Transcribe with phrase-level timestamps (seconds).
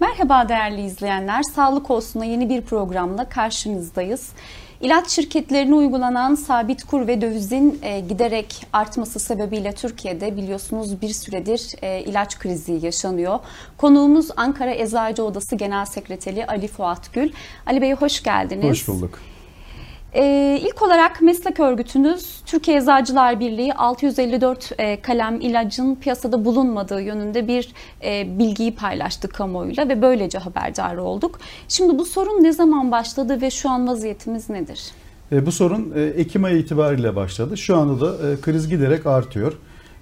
[0.00, 1.42] Merhaba değerli izleyenler.
[1.42, 4.28] Sağlık olsun'a yeni bir programla karşınızdayız.
[4.80, 11.72] İlaç şirketlerine uygulanan sabit kur ve dövizin e, giderek artması sebebiyle Türkiye'de biliyorsunuz bir süredir
[11.82, 13.38] e, ilaç krizi yaşanıyor.
[13.76, 17.32] Konuğumuz Ankara Eczacı Odası Genel Sekreteri Ali Fuat Gül.
[17.66, 18.64] Ali Bey hoş geldiniz.
[18.64, 19.18] Hoş bulduk.
[20.16, 27.48] Ee, ilk olarak meslek örgütünüz Türkiye Eczacılar Birliği 654 e, kalem ilacın piyasada bulunmadığı yönünde
[27.48, 27.68] bir
[28.04, 31.38] e, bilgiyi paylaştı kamuoyuyla ve böylece haberdar olduk.
[31.68, 34.80] Şimdi bu sorun ne zaman başladı ve şu an vaziyetimiz nedir?
[35.32, 37.56] E, bu sorun e, Ekim ayı itibariyle başladı.
[37.56, 39.52] Şu anda da e, kriz giderek artıyor.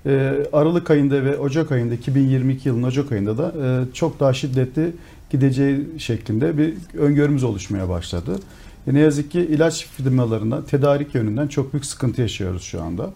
[0.06, 4.92] E, Aralık ayında ve Ocak ayında 2022 yılının Ocak ayında da e, çok daha şiddetli
[5.30, 8.38] gideceği şeklinde bir öngörümüz oluşmaya başladı.
[8.86, 13.10] E, ne yazık ki ilaç firmalarında tedarik yönünden çok büyük sıkıntı yaşıyoruz şu anda.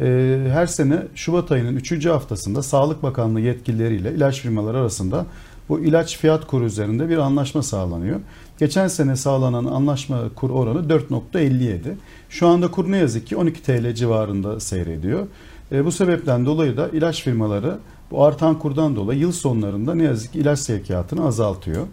[0.00, 2.06] E, her sene Şubat ayının 3.
[2.06, 5.26] haftasında Sağlık Bakanlığı yetkilileriyle ilaç firmaları arasında
[5.68, 8.20] bu ilaç fiyat kuru üzerinde bir anlaşma sağlanıyor.
[8.58, 11.78] Geçen sene sağlanan anlaşma kur oranı 4.57.
[12.28, 15.26] Şu anda kur ne yazık ki 12 TL civarında seyrediyor.
[15.72, 17.78] E, bu sebepten dolayı da ilaç firmaları
[18.10, 21.86] bu artan kurdan dolayı yıl sonlarında ne yazık ki ilaç sevkiyatını azaltıyor.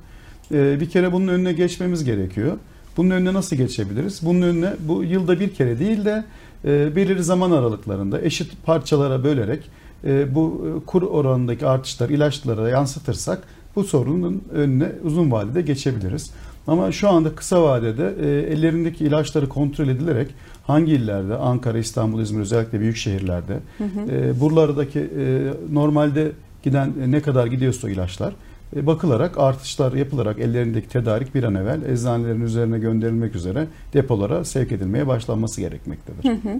[0.51, 2.57] Bir kere bunun önüne geçmemiz gerekiyor.
[2.97, 4.19] Bunun önüne nasıl geçebiliriz?
[4.23, 6.23] Bunun önüne bu yılda bir kere değil de
[6.65, 9.69] e, belirli zaman aralıklarında eşit parçalara bölerek
[10.03, 13.43] e, bu e, kur oranındaki artışlar ilaçlara yansıtırsak
[13.75, 16.31] bu sorunun önüne uzun vadede geçebiliriz.
[16.67, 20.27] Ama şu anda kısa vadede e, ellerindeki ilaçları kontrol edilerek
[20.67, 24.11] hangi illerde Ankara, İstanbul, İzmir özellikle büyük şehirlerde hı hı.
[24.11, 26.31] E, buralardaki e, normalde
[26.63, 28.33] giden e, ne kadar gidiyorsa ilaçlar
[28.75, 35.07] bakılarak artışlar yapılarak ellerindeki tedarik bir an evvel eczanelerin üzerine gönderilmek üzere depolara sevk edilmeye
[35.07, 36.29] başlanması gerekmektedir.
[36.29, 36.59] Hı hı.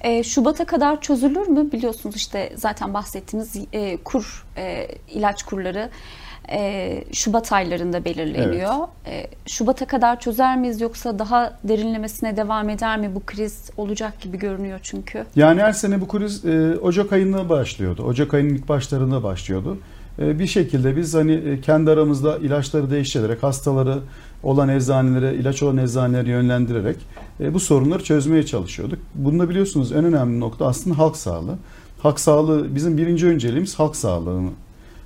[0.00, 1.72] E, Şubat'a kadar çözülür mü?
[1.72, 5.90] Biliyorsunuz işte zaten bahsettiğimiz e, kur e, ilaç kurları
[6.50, 8.74] e, Şubat aylarında belirleniyor.
[9.06, 9.30] Evet.
[9.30, 13.14] E, Şubat'a kadar çözer miyiz yoksa daha derinlemesine devam eder mi?
[13.14, 15.24] Bu kriz olacak gibi görünüyor çünkü.
[15.36, 18.02] Yani her sene bu kriz e, Ocak ayında başlıyordu.
[18.02, 19.78] Ocak ayının ilk başlarında başlıyordu.
[19.78, 19.84] E,
[20.18, 23.98] bir şekilde biz hani e, kendi aramızda ilaçları değiştirerek hastaları
[24.42, 26.96] olan eczanelere, ilaç olan eczanelere yönlendirerek
[27.40, 28.98] e, bu sorunları çözmeye çalışıyorduk.
[29.14, 31.58] Bunda biliyorsunuz en önemli nokta aslında halk sağlığı.
[31.98, 34.50] Halk sağlığı bizim birinci önceliğimiz halk sağlığını.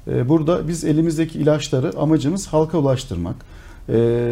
[0.06, 3.36] Burada biz elimizdeki ilaçları amacımız halka ulaştırmak.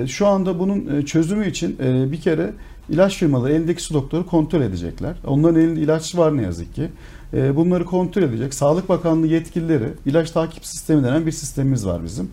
[0.06, 1.78] Şu anda bunun çözümü için
[2.12, 2.52] bir kere
[2.88, 5.16] ilaç firmaları elindeki doktoru kontrol edecekler.
[5.26, 6.88] Onların elinde ilaç var ne yazık ki.
[7.34, 8.54] Ee, bunları kontrol edecek.
[8.54, 12.30] Sağlık Bakanlığı yetkilileri ilaç takip sistemi denen bir sistemimiz var bizim.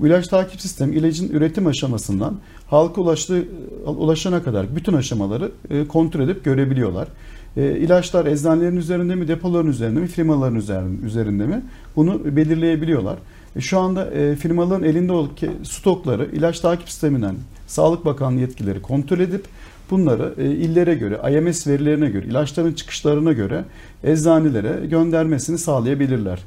[0.00, 3.44] Bu ilaç takip sistemi ilacın üretim aşamasından halka ulaştığı,
[3.86, 7.08] ulaşana kadar bütün aşamaları e, kontrol edip görebiliyorlar.
[7.56, 10.56] E, ilaçlar eczanelerin üzerinde mi, depoların üzerinde mi, firmaların
[11.04, 11.62] üzerinde mi
[11.96, 13.18] bunu belirleyebiliyorlar.
[13.56, 15.30] E, şu anda firmaların elinde olan
[15.62, 17.36] stokları ilaç takip sisteminden
[17.66, 19.44] Sağlık Bakanlığı yetkileri kontrol edip
[19.92, 23.64] bunları e, illere göre, IMS verilerine göre, ilaçların çıkışlarına göre
[24.04, 26.38] eczanelere göndermesini sağlayabilirler.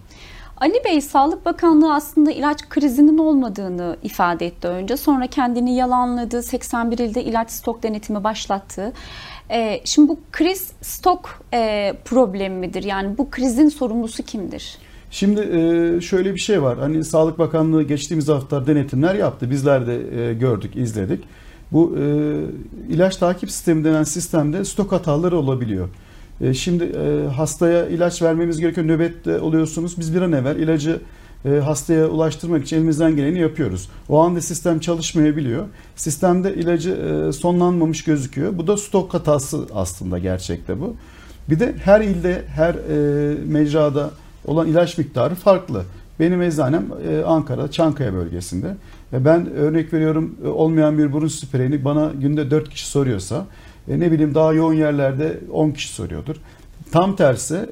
[0.58, 4.98] Ali Bey, Sağlık Bakanlığı aslında ilaç krizinin olmadığını ifade etti önce.
[4.98, 6.44] Sonra kendini yalanladı.
[6.44, 8.94] 81 ilde ilaç stok denetimi başlattı.
[9.50, 12.84] E, şimdi bu kriz stok e, problemi midir?
[12.84, 14.78] Yani bu krizin sorumlusu kimdir?
[15.12, 16.78] Şimdi e, şöyle bir şey var.
[16.80, 19.50] Hani Sağlık Bakanlığı geçtiğimiz hafta denetimler yaptı.
[19.50, 21.24] Bizler de gördük, izledik.
[21.72, 22.04] Bu e,
[22.90, 25.90] ilaç takip sistemi denen sistemde stok hataları olabiliyor.
[26.42, 28.88] E, şimdi e, hastaya ilaç vermemiz gerekiyor.
[28.88, 30.00] Nöbette oluyorsunuz.
[30.00, 31.02] Biz bir an evvel ilacı
[31.46, 33.90] e, hastaya ulaştırmak için elimizden geleni yapıyoruz.
[34.10, 35.66] O anda sistem çalışmayabiliyor.
[35.96, 38.58] Sistemde ilacı e, sonlanmamış gözüküyor.
[38.58, 40.96] Bu da stok hatası aslında gerçekte bu.
[41.50, 44.12] Bir de her ilde, her e, mecrada
[44.46, 45.84] olan ilaç miktarı farklı.
[46.20, 48.76] Benim eczanem e, Ankara, Çankaya bölgesinde.
[49.14, 53.46] E, ben örnek veriyorum e, olmayan bir burun spreyini bana günde 4 kişi soruyorsa
[53.88, 56.36] ne bileyim daha yoğun yerlerde 10 kişi soruyordur.
[56.92, 57.70] Tam tersi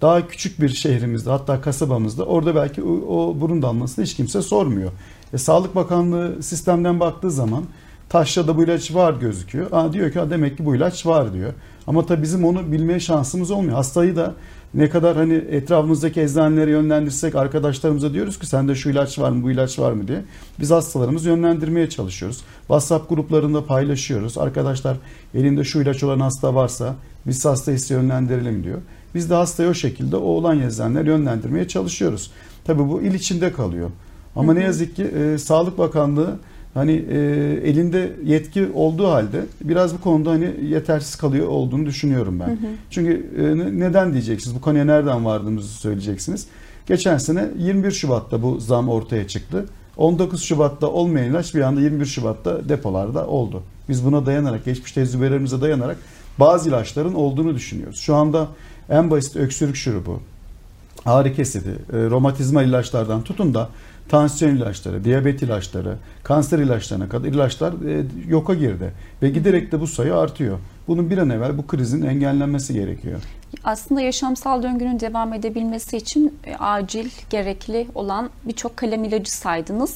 [0.00, 4.92] daha küçük bir şehrimizde hatta kasabamızda orada belki o, o burun damlasını hiç kimse sormuyor.
[5.32, 7.64] E, Sağlık Bakanlığı sistemden baktığı zaman
[8.08, 9.66] Taşra'da bu ilaç var gözüküyor.
[9.72, 11.52] Aa, diyor ki demek ki bu ilaç var diyor.
[11.86, 13.74] Ama tabii bizim onu bilmeye şansımız olmuyor.
[13.74, 14.34] Hastayı da
[14.76, 19.50] ne kadar hani etrafımızdaki eczanelere yönlendirsek arkadaşlarımıza diyoruz ki sende şu ilaç var mı bu
[19.50, 20.22] ilaç var mı diye.
[20.60, 22.40] Biz hastalarımızı yönlendirmeye çalışıyoruz.
[22.58, 24.38] WhatsApp gruplarında paylaşıyoruz.
[24.38, 24.96] Arkadaşlar
[25.34, 26.94] elinde şu ilaç olan hasta varsa
[27.26, 28.78] biz hastayı size yönlendirelim diyor.
[29.14, 32.30] Biz de hastayı o şekilde o olan eczaneleri yönlendirmeye çalışıyoruz.
[32.64, 33.90] Tabii bu il içinde kalıyor.
[34.36, 34.60] Ama hı hı.
[34.60, 36.38] ne yazık ki e, Sağlık Bakanlığı
[36.76, 37.18] hani e,
[37.64, 42.46] elinde yetki olduğu halde biraz bu konuda hani yetersiz kalıyor olduğunu düşünüyorum ben.
[42.46, 42.66] Hı hı.
[42.90, 44.56] Çünkü e, neden diyeceksiniz?
[44.56, 46.46] Bu konuya nereden vardığımızı söyleyeceksiniz.
[46.86, 49.66] Geçen sene 21 Şubat'ta bu zam ortaya çıktı.
[49.96, 53.62] 19 Şubat'ta olmayan ilaç bir anda 21 Şubat'ta depolarda oldu.
[53.88, 55.96] Biz buna dayanarak, geçmiş tecrübelerimize dayanarak
[56.38, 57.98] bazı ilaçların olduğunu düşünüyoruz.
[57.98, 58.48] Şu anda
[58.90, 60.20] en basit öksürük şurubu,
[61.06, 63.68] ağrı kesidi, e, romatizma ilaçlardan tutun da
[64.08, 68.92] tansiyon ilaçları, diyabet ilaçları, kanser ilaçlarına kadar ilaçlar e, yoka girdi.
[69.22, 70.58] Ve giderek de bu sayı artıyor.
[70.88, 73.20] Bunun bir an evvel bu krizin engellenmesi gerekiyor.
[73.64, 79.94] Aslında yaşamsal döngünün devam edebilmesi için e, acil, gerekli olan birçok kalem ilacı saydınız.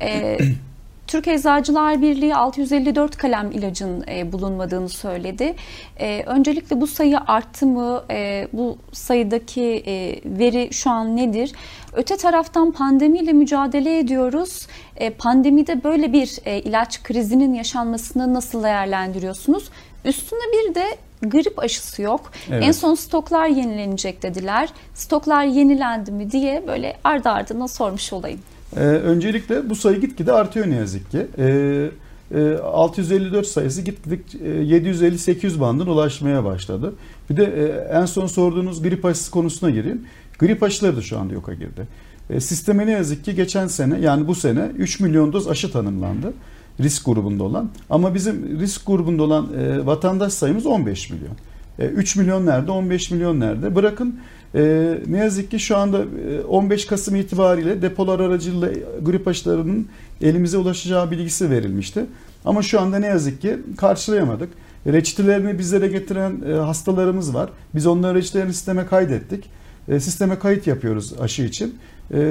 [0.00, 0.38] E,
[1.06, 5.54] Türk Eczacılar Birliği 654 kalem ilacın e, bulunmadığını söyledi.
[6.00, 8.04] E, öncelikle bu sayı arttı mı?
[8.10, 11.52] E, bu sayıdaki e, veri şu an nedir?
[11.92, 14.66] Öte taraftan pandemiyle mücadele ediyoruz.
[14.96, 19.68] E, pandemide böyle bir e, ilaç krizinin yaşanmasını nasıl değerlendiriyorsunuz?
[20.04, 20.86] Üstüne bir de
[21.22, 22.32] grip aşısı yok.
[22.50, 22.64] Evet.
[22.64, 24.68] En son stoklar yenilenecek dediler.
[24.94, 28.40] Stoklar yenilendi mi diye böyle ardı ardına sormuş olayım.
[28.76, 31.26] Ee, öncelikle bu sayı gitgide artıyor ne yazık ki.
[31.38, 31.90] Ee,
[32.34, 36.94] e, 654 sayısı gitgide e, 750-800 bandına ulaşmaya başladı.
[37.30, 40.04] Bir de e, en son sorduğunuz grip aşısı konusuna gireyim.
[40.38, 41.86] Grip aşıları da şu anda yoka girdi.
[42.30, 46.32] E, sisteme ne yazık ki geçen sene yani bu sene 3 milyon doz aşı tanımlandı
[46.80, 47.70] risk grubunda olan.
[47.90, 51.34] Ama bizim risk grubunda olan e, vatandaş sayımız 15 milyon.
[51.78, 53.74] E, 3 milyon nerede, 15 milyon nerede?
[53.74, 54.20] Bırakın
[54.54, 56.04] e, ne yazık ki şu anda
[56.48, 59.88] 15 e, Kasım itibariyle depolar aracılığıyla grip aşılarının
[60.20, 62.04] elimize ulaşacağı bilgisi verilmişti.
[62.44, 64.48] Ama şu anda ne yazık ki karşılayamadık.
[64.86, 67.50] Reçetelerini bizlere getiren e, hastalarımız var.
[67.74, 69.50] Biz onların reçetelerini sisteme kaydettik.
[69.88, 71.74] E, sisteme kayıt yapıyoruz aşı için.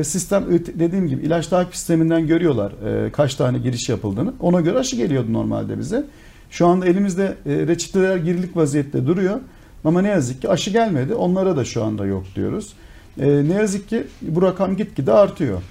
[0.03, 0.45] Sistem
[0.80, 2.74] dediğim gibi ilaç takip sisteminden görüyorlar
[3.12, 4.33] kaç tane giriş yapıldığını.
[4.39, 6.06] Ona göre aşı geliyordu normalde bize.
[6.50, 9.39] Şu anda elimizde reçeteler girilik vaziyette duruyor.
[9.86, 11.13] Ama ne yazık ki aşı gelmedi.
[11.13, 12.74] Onlara da şu anda yok diyoruz.
[13.19, 15.62] E, ne yazık ki bu rakam gitgide artıyor.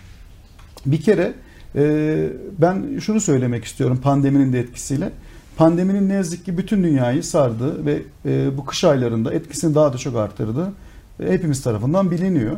[0.86, 1.34] Bir kere
[1.76, 2.28] e,
[2.58, 5.10] ben şunu söylemek istiyorum pandeminin de etkisiyle.
[5.56, 9.98] Pandeminin ne yazık ki bütün dünyayı sardı ve e, bu kış aylarında etkisini daha da
[9.98, 10.72] çok arttırdı.
[11.20, 12.56] E, hepimiz tarafından biliniyor.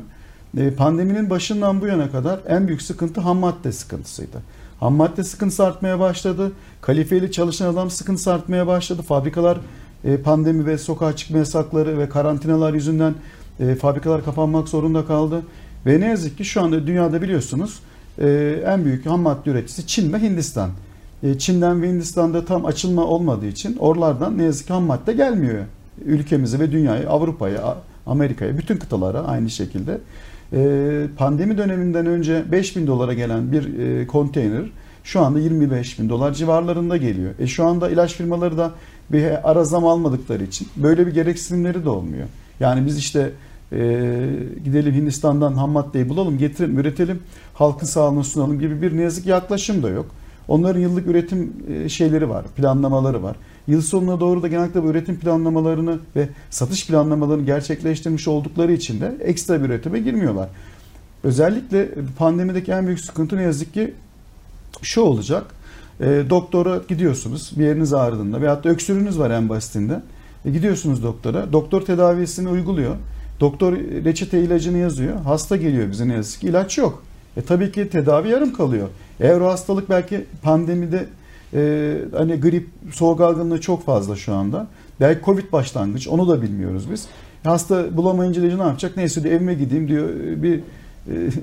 [0.56, 4.42] E, pandeminin başından bu yana kadar en büyük sıkıntı ham madde sıkıntısıydı.
[4.80, 6.52] Ham madde sıkıntısı artmaya başladı.
[6.80, 9.02] Kalifeli çalışan adam sıkıntısı artmaya başladı.
[9.02, 9.58] Fabrikalar
[10.04, 13.14] e, pandemi ve sokağa çıkma yasakları ve karantinalar yüzünden
[13.60, 15.42] e, fabrikalar kapanmak zorunda kaldı.
[15.86, 17.80] Ve ne yazık ki şu anda dünyada biliyorsunuz
[18.18, 18.28] e,
[18.66, 20.70] en büyük ham madde üreticisi Çin ve Hindistan.
[21.38, 25.64] Çin'den ve Hindistan'da tam açılma olmadığı için oralardan ne yazık ki ham madde gelmiyor.
[26.04, 27.76] Ülkemize ve dünyaya, Avrupa'ya,
[28.06, 29.98] Amerika'ya, bütün kıtalara aynı şekilde.
[31.16, 34.70] Pandemi döneminden önce 5000 dolara gelen bir konteyner
[35.04, 37.34] şu anda 25 bin dolar civarlarında geliyor.
[37.38, 38.72] E şu anda ilaç firmaları da
[39.12, 42.26] bir ara zam almadıkları için böyle bir gereksinimleri de olmuyor.
[42.60, 43.30] Yani biz işte
[43.72, 43.78] e,
[44.64, 47.20] gidelim Hindistan'dan ham maddeyi bulalım, getirelim, üretelim,
[47.54, 50.06] halkın sağlığına sunalım gibi bir ne yazık yaklaşım da yok.
[50.48, 53.36] Onların yıllık üretim e, şeyleri var, planlamaları var.
[53.66, 59.16] Yıl sonuna doğru da genellikle bu üretim planlamalarını ve satış planlamalarını gerçekleştirmiş oldukları için de
[59.20, 60.48] ekstra bir üretime girmiyorlar.
[61.24, 63.94] Özellikle pandemideki en büyük sıkıntı ne yazık ki
[64.82, 65.44] şu olacak.
[66.00, 70.02] E, doktora gidiyorsunuz bir yeriniz ağrıdığında veyahut da öksürüğünüz var en basitinden.
[70.44, 71.52] E, gidiyorsunuz doktora.
[71.52, 72.96] Doktor tedavisini uyguluyor.
[73.40, 73.72] Doktor
[74.04, 75.16] reçete ilacını yazıyor.
[75.16, 76.46] Hasta geliyor bize ne yazık ki.
[76.46, 77.02] ilaç yok.
[77.36, 78.88] E tabii ki tedavi yarım kalıyor.
[79.20, 81.06] Eğer o hastalık belki pandemide
[81.54, 84.66] e, hani grip, soğuk algınlığı çok fazla şu anda.
[85.00, 87.06] Belki Covid başlangıç onu da bilmiyoruz biz.
[87.44, 88.96] Hasta bulamayınca ne yapacak?
[88.96, 90.08] Neyse diyor evime gideyim diyor
[90.42, 90.62] bir e,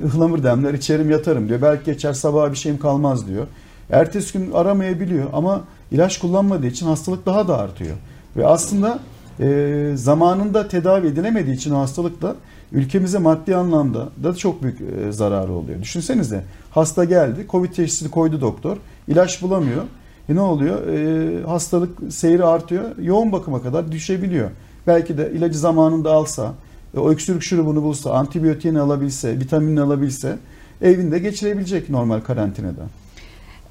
[0.06, 1.62] ıhlamur demler içerim yatarım diyor.
[1.62, 3.48] Belki geçer sabaha bir şeyim kalmaz diyor.
[3.90, 7.96] Ertesi gün aramayabiliyor ama ilaç kullanmadığı için hastalık daha da artıyor.
[8.38, 9.00] Ve aslında
[9.40, 12.36] e, zamanında tedavi edilemediği için o hastalık da
[12.72, 15.82] ülkemize maddi anlamda da çok büyük e, zararı oluyor.
[15.82, 19.84] Düşünsenize hasta geldi, Covid teşhisi koydu doktor, ilaç bulamıyor.
[20.30, 20.88] E ne oluyor?
[20.88, 24.50] E, hastalık seyri artıyor, yoğun bakıma kadar düşebiliyor.
[24.88, 26.54] Belki de ilacı zamanında alsa,
[26.98, 30.38] e, öksürük şurubunu bulsa, antibiyotiğini alabilse, vitaminini alabilse
[30.82, 32.82] evinde geçirebilecek normal karantinada.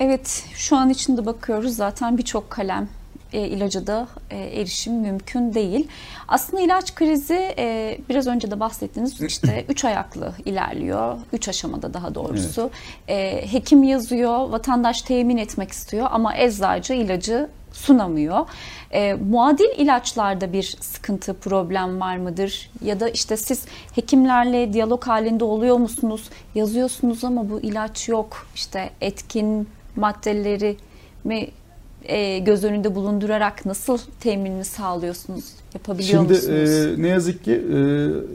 [0.00, 2.88] Evet, şu an içinde bakıyoruz zaten birçok kalem
[3.32, 5.88] e, ilaca da e, erişim mümkün değil.
[6.28, 11.16] Aslında ilaç krizi e, biraz önce de bahsettiğiniz işte üç ayaklı ilerliyor.
[11.32, 12.70] Üç aşamada daha doğrusu.
[13.08, 13.44] Evet.
[13.44, 18.46] E, hekim yazıyor, vatandaş temin etmek istiyor ama eczacı ilacı sunamıyor.
[18.90, 22.70] E, muadil ilaçlarda bir sıkıntı, problem var mıdır?
[22.84, 26.30] Ya da işte siz hekimlerle diyalog halinde oluyor musunuz?
[26.54, 28.46] Yazıyorsunuz ama bu ilaç yok.
[28.54, 30.76] İşte etkin maddeleri
[31.24, 31.48] mi
[32.04, 35.44] e, göz önünde bulundurarak nasıl teminini sağlıyorsunuz?
[35.74, 36.70] Yapabiliyor Şimdi, musunuz?
[36.70, 37.78] Şimdi e, ne yazık ki e,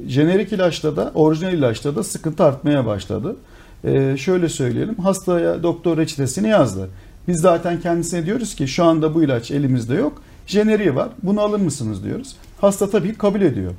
[0.09, 3.35] jenerik ilaçta da orijinal ilaçta da sıkıntı artmaya başladı.
[3.83, 6.89] e, şöyle söyleyelim hastaya doktor reçetesini yazdı.
[7.27, 10.21] Biz zaten kendisine diyoruz ki şu anda bu ilaç elimizde yok.
[10.47, 11.09] Jeneriği var.
[11.23, 12.35] Bunu alır mısınız diyoruz.
[12.61, 13.71] Hasta tabii kabul ediyor.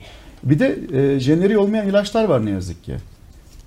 [0.42, 2.94] Bir de e, jeneriği olmayan ilaçlar var ne yazık ki.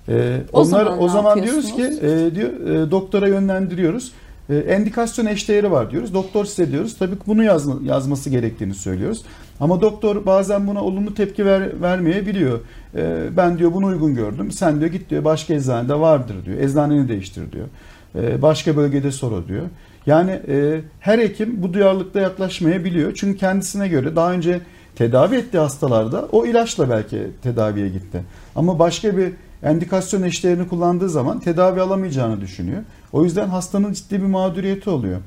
[0.08, 2.50] E, O onlar zaman o zaman diyoruz ki e, diyor
[2.86, 4.12] e, doktora yönlendiriyoruz.
[4.50, 6.14] E, endikasyon eşdeğeri var diyoruz.
[6.14, 6.98] Doktor size diyoruz.
[6.98, 9.22] Tabii ki bunu yazma, yazması gerektiğini söylüyoruz.
[9.60, 12.60] Ama doktor bazen buna olumlu tepki ver, vermeyebiliyor.
[12.96, 14.50] E, ben diyor bunu uygun gördüm.
[14.52, 16.58] Sen diyor git diyor başka eczanede vardır diyor.
[16.58, 17.66] Eczaneni değiştir diyor.
[18.14, 19.66] E, başka bölgede sor diyor.
[20.06, 23.14] Yani e, her hekim bu duyarlılıkta yaklaşmayabiliyor.
[23.14, 24.60] Çünkü kendisine göre daha önce
[24.96, 28.22] tedavi ettiği hastalarda o ilaçla belki tedaviye gitti.
[28.56, 29.32] Ama başka bir
[29.62, 32.82] endikasyon eşdeğerini kullandığı zaman tedavi alamayacağını düşünüyor.
[33.12, 35.20] O yüzden hastanın ciddi bir mağduriyeti oluyor.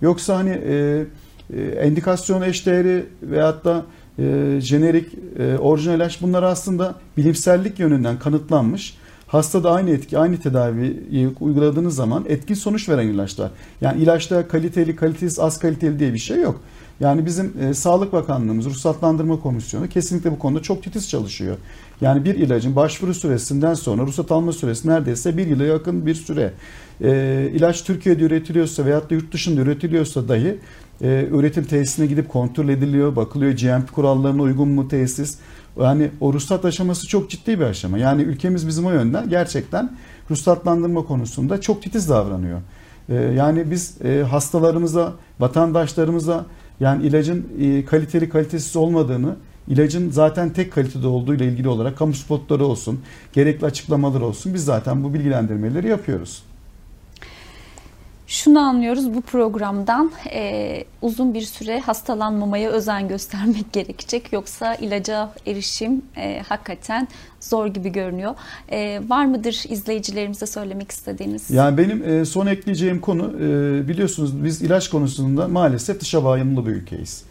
[0.00, 1.04] Yoksa hani e,
[1.56, 3.82] e, endikasyon eşdeğeri veyahut da
[4.18, 5.08] e, jenerik,
[5.38, 8.96] e, orijinal ilaç bunlar aslında bilimsellik yönünden kanıtlanmış.
[9.32, 13.50] Hastada aynı etki, aynı tedaviyi uyguladığınız zaman etkin sonuç veren ilaçlar.
[13.80, 16.60] Yani ilaçta kaliteli, kalitesiz, az kaliteli diye bir şey yok.
[17.00, 21.56] Yani bizim e, Sağlık Bakanlığımız, Ruhsatlandırma Komisyonu kesinlikle bu konuda çok titiz çalışıyor.
[22.00, 26.52] Yani bir ilacın başvuru süresinden sonra ruhsat alma süresi neredeyse bir yıla yakın bir süre.
[27.00, 30.58] E, ilaç Türkiye'de üretiliyorsa veyahut da yurt dışında üretiliyorsa dahi
[31.02, 35.38] e, üretim tesisine gidip kontrol ediliyor, bakılıyor GMP kurallarına uygun mu tesis.
[35.80, 37.98] Yani o ruhsat aşaması çok ciddi bir aşama.
[37.98, 39.96] Yani ülkemiz bizim o yönden gerçekten
[40.30, 42.60] ruhsatlandırma konusunda çok titiz davranıyor.
[43.08, 46.46] E, yani biz e, hastalarımıza, vatandaşlarımıza
[46.80, 49.36] yani ilacın e, kaliteli kalitesiz olmadığını,
[49.68, 53.00] ilacın zaten tek kalitede olduğu ile ilgili olarak kamu spotları olsun,
[53.32, 56.42] gerekli açıklamalar olsun biz zaten bu bilgilendirmeleri yapıyoruz.
[58.32, 64.32] Şunu anlıyoruz bu programdan e, uzun bir süre hastalanmamaya özen göstermek gerekecek.
[64.32, 67.08] Yoksa ilaca erişim e, hakikaten
[67.40, 68.34] zor gibi görünüyor.
[68.70, 71.50] E, var mıdır izleyicilerimize söylemek istediğiniz?
[71.50, 76.72] Yani benim e, son ekleyeceğim konu e, biliyorsunuz biz ilaç konusunda maalesef dışa bağımlı bir
[76.72, 77.24] ülkeyiz.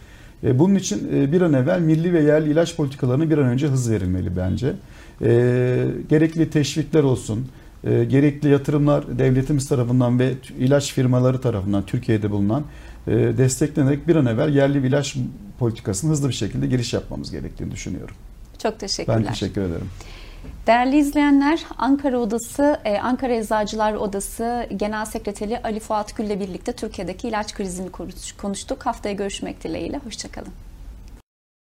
[0.44, 3.66] E, bunun için e, bir an evvel milli ve yerli ilaç politikalarına bir an önce
[3.66, 4.72] hız verilmeli bence.
[5.22, 7.46] E, gerekli teşvikler olsun,
[7.84, 12.64] e, gerekli yatırımlar devletimiz tarafından ve ilaç firmaları tarafından Türkiye'de bulunan
[13.06, 15.16] e, desteklenerek bir an evvel yerli bir ilaç
[15.58, 18.14] politikasına hızlı bir şekilde giriş yapmamız gerektiğini düşünüyorum.
[18.62, 19.18] Çok teşekkürler.
[19.18, 19.88] Ben teşekkür ederim.
[20.66, 27.28] Değerli izleyenler, Ankara Odası, e, Ankara Eczacılar Odası Genel Sekreteri Ali Fuat Gül'le birlikte Türkiye'deki
[27.28, 28.86] ilaç krizini konuş- konuştuk.
[28.86, 29.98] Haftaya görüşmek dileğiyle.
[30.04, 30.52] Hoşçakalın.